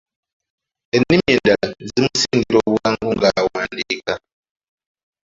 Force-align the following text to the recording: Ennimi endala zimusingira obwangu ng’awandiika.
Ennimi 0.95 1.25
endala 1.33 1.67
zimusingira 1.89 2.57
obwangu 2.69 3.09
ng’awandiika. 3.17 4.13